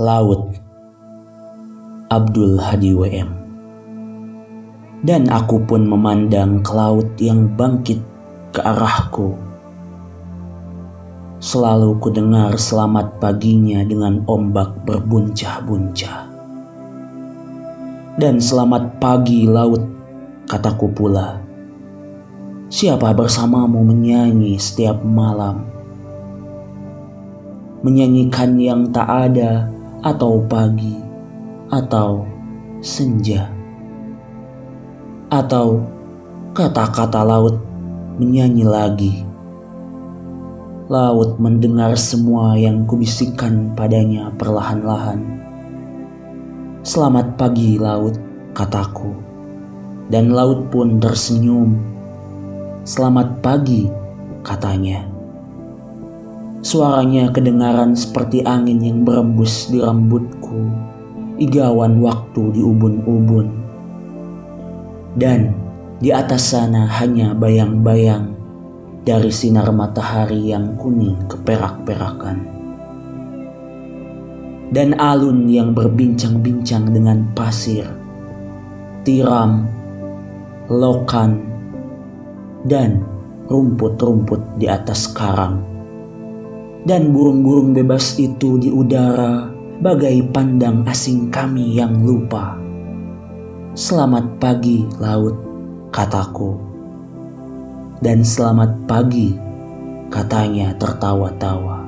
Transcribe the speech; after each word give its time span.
Laut. 0.00 0.56
Abdul 2.08 2.56
Hadi 2.56 2.96
WM 2.96 3.28
Dan 5.04 5.28
aku 5.28 5.60
pun 5.68 5.84
memandang 5.84 6.64
ke 6.64 6.72
laut 6.72 7.12
yang 7.20 7.44
bangkit 7.52 8.00
ke 8.56 8.64
arahku. 8.64 9.36
Selalu 11.44 12.00
ku 12.00 12.08
dengar 12.08 12.56
selamat 12.56 13.20
paginya 13.20 13.84
dengan 13.84 14.24
ombak 14.24 14.80
berbuncah-buncah. 14.88 16.24
Dan 18.16 18.40
selamat 18.40 18.96
pagi 18.96 19.44
laut 19.44 19.84
kataku 20.48 20.88
pula. 20.88 21.36
Siapa 22.72 23.12
bersamamu 23.12 23.84
menyanyi 23.84 24.56
setiap 24.56 25.04
malam? 25.04 25.68
Menyanyikan 27.84 28.56
yang 28.56 28.88
tak 28.88 29.28
ada 29.28 29.81
atau 30.02 30.42
pagi 30.50 30.98
atau 31.70 32.26
senja 32.82 33.46
atau 35.32 35.80
kata-kata 36.52 37.24
laut 37.24 37.56
menyanyi 38.20 38.68
lagi. 38.68 39.14
Laut 40.92 41.40
mendengar 41.40 41.96
semua 41.96 42.52
yang 42.58 42.84
kubisikkan 42.84 43.72
padanya 43.72 44.28
perlahan-lahan. 44.36 45.24
Selamat 46.84 47.38
pagi 47.40 47.80
laut, 47.80 48.18
kataku. 48.52 49.16
Dan 50.12 50.36
laut 50.36 50.68
pun 50.68 51.00
tersenyum. 51.00 51.80
Selamat 52.84 53.40
pagi, 53.40 53.88
katanya. 54.44 55.11
Suaranya 56.62 57.26
kedengaran 57.34 57.98
seperti 57.98 58.46
angin 58.46 58.78
yang 58.78 59.02
berembus 59.02 59.66
di 59.66 59.82
rambutku, 59.82 60.70
igawan 61.34 61.98
waktu 61.98 62.54
di 62.54 62.62
ubun-ubun. 62.62 63.50
Dan 65.18 65.58
di 65.98 66.14
atas 66.14 66.54
sana 66.54 66.86
hanya 67.02 67.34
bayang-bayang 67.34 68.30
dari 69.02 69.34
sinar 69.34 69.74
matahari 69.74 70.54
yang 70.54 70.78
kuning 70.78 71.18
keperak-perakan. 71.26 72.46
Dan 74.70 74.94
alun 75.02 75.50
yang 75.50 75.74
berbincang-bincang 75.74 76.94
dengan 76.94 77.26
pasir, 77.34 77.90
tiram, 79.02 79.66
lokan, 80.70 81.42
dan 82.70 83.02
rumput-rumput 83.50 84.62
di 84.62 84.70
atas 84.70 85.10
karang 85.10 85.71
dan 86.82 87.14
burung-burung 87.14 87.70
bebas 87.70 88.18
itu 88.18 88.58
di 88.58 88.66
udara 88.66 89.46
bagai 89.78 90.26
pandang 90.34 90.82
asing 90.86 91.30
kami 91.30 91.78
yang 91.78 92.02
lupa. 92.02 92.58
Selamat 93.78 94.38
pagi 94.42 94.84
laut, 94.98 95.38
kataku. 95.94 96.58
Dan 98.02 98.26
selamat 98.26 98.90
pagi, 98.90 99.30
katanya 100.10 100.74
tertawa-tawa. 100.74 101.86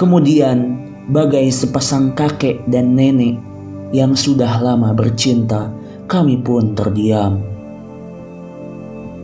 Kemudian, 0.00 0.80
bagai 1.12 1.52
sepasang 1.52 2.16
kakek 2.16 2.64
dan 2.64 2.96
nenek 2.96 3.36
yang 3.92 4.16
sudah 4.16 4.56
lama 4.64 4.96
bercinta, 4.96 5.68
kami 6.08 6.40
pun 6.40 6.72
terdiam. 6.72 7.44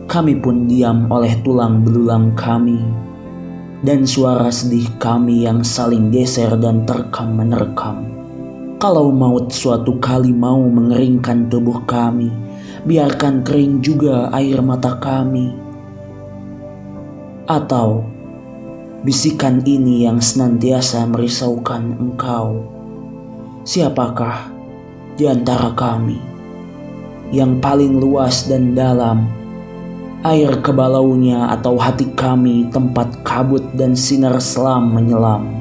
Kami 0.05 0.37
pun 0.37 0.69
diam 0.69 1.09
oleh 1.09 1.33
tulang 1.41 1.81
belulang 1.81 2.37
kami 2.37 2.77
dan 3.85 4.09
suara 4.09 4.49
sedih 4.49 4.89
kami 4.97 5.45
yang 5.45 5.61
saling 5.61 6.09
geser 6.09 6.57
dan 6.57 6.89
terkam 6.89 7.37
menerkam. 7.37 8.09
Kalau 8.81 9.13
maut 9.13 9.53
suatu 9.53 10.01
kali 10.01 10.33
mau 10.33 10.57
mengeringkan 10.57 11.47
tubuh 11.53 11.85
kami, 11.85 12.33
biarkan 12.89 13.45
kering 13.45 13.85
juga 13.85 14.33
air 14.33 14.57
mata 14.65 14.97
kami. 14.97 15.53
Atau 17.45 18.09
bisikan 19.05 19.61
ini 19.69 20.09
yang 20.09 20.17
senantiasa 20.17 21.05
merisaukan 21.05 21.93
engkau. 22.01 22.65
Siapakah 23.69 24.49
di 25.13 25.29
antara 25.29 25.69
kami 25.77 26.17
yang 27.29 27.61
paling 27.61 28.01
luas 28.01 28.49
dan 28.49 28.73
dalam 28.73 29.44
air 30.25 30.57
kebalaunya 30.57 31.53
atau 31.53 31.77
hati 31.77 32.09
kami 32.17 32.65
tempat 32.73 33.21
kabut 33.21 33.61
dan 33.77 33.93
sinar 33.93 34.41
selam 34.41 34.89
menyelam. 34.89 35.53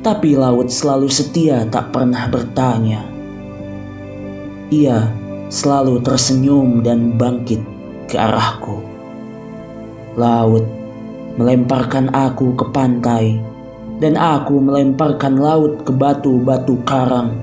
Tapi 0.00 0.32
laut 0.32 0.72
selalu 0.72 1.12
setia 1.12 1.68
tak 1.68 1.92
pernah 1.92 2.24
bertanya. 2.32 3.04
Ia 4.72 5.04
selalu 5.52 6.00
tersenyum 6.00 6.80
dan 6.80 7.12
bangkit 7.20 7.60
ke 8.08 8.16
arahku. 8.16 8.80
Laut 10.16 10.64
melemparkan 11.36 12.08
aku 12.16 12.56
ke 12.56 12.72
pantai 12.72 13.36
dan 14.00 14.16
aku 14.16 14.64
melemparkan 14.64 15.36
laut 15.36 15.84
ke 15.84 15.92
batu-batu 15.92 16.80
karang. 16.88 17.36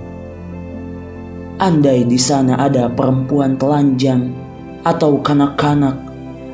Andai 1.61 2.01
di 2.01 2.17
sana 2.17 2.57
ada 2.65 2.89
perempuan 2.89 3.61
telanjang 3.61 4.33
atau 4.85 5.17
kanak-kanak, 5.17 5.97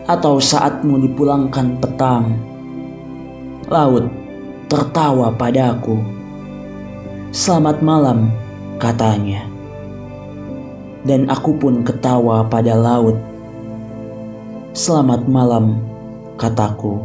atau 0.07 0.39
saatmu 0.39 1.03
dipulangkan 1.03 1.77
petang. 1.83 2.39
Laut 3.67 4.07
tertawa 4.71 5.35
padaku. 5.35 5.99
Selamat 7.35 7.83
malam, 7.83 8.31
katanya. 8.79 9.43
Dan 11.03 11.27
aku 11.27 11.59
pun 11.59 11.83
ketawa 11.83 12.47
pada 12.47 12.71
laut. 12.79 13.19
Selamat 14.71 15.27
malam, 15.27 15.75
kataku. 16.39 17.03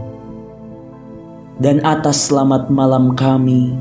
Dan 1.58 1.82
atas 1.82 2.30
selamat 2.30 2.70
malam 2.70 3.18
kami, 3.18 3.74